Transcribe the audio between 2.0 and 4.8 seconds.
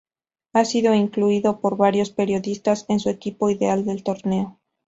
periodistas en su equipo ideal del torneo.